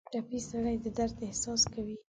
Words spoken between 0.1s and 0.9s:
ټپي سړی د